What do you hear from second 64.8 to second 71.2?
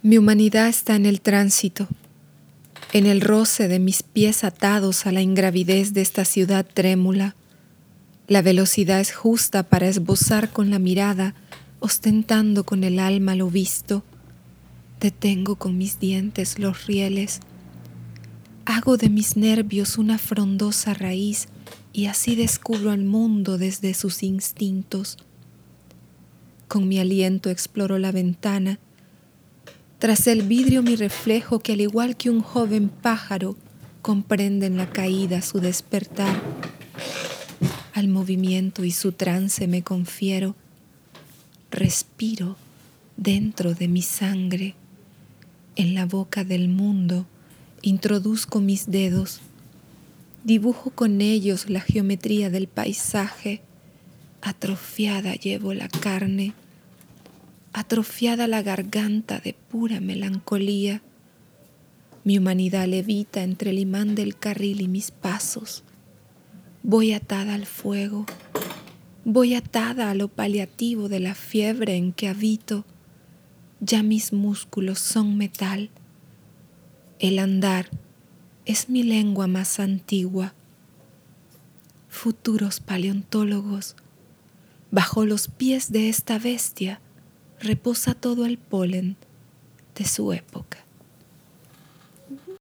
y mis pasos. Voy atada al fuego, voy atada a lo paliativo de